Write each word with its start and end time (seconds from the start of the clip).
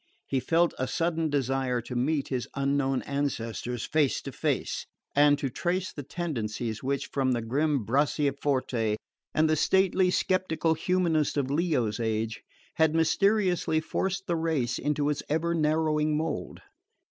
He 0.25 0.39
felt 0.39 0.73
a 0.79 0.87
sudden 0.87 1.29
desire 1.29 1.79
to 1.81 1.95
meet 1.95 2.29
his 2.29 2.47
unknown 2.55 3.03
ancestors 3.03 3.85
face 3.85 4.19
to 4.23 4.31
face, 4.31 4.87
and 5.15 5.37
to 5.37 5.47
trace 5.51 5.93
the 5.93 6.01
tendencies 6.01 6.81
which, 6.81 7.05
from 7.13 7.33
the 7.33 7.41
grim 7.43 7.85
Bracciaforte 7.85 8.95
and 9.35 9.47
the 9.47 9.55
stately 9.55 10.09
sceptical 10.09 10.73
humanist 10.73 11.37
of 11.37 11.51
Leo's 11.51 11.99
age, 11.99 12.41
had 12.77 12.95
mysteriously 12.95 13.79
forced 13.79 14.25
the 14.25 14.35
race 14.37 14.79
into 14.79 15.07
its 15.07 15.21
ever 15.29 15.53
narrowing 15.53 16.17
mould. 16.17 16.61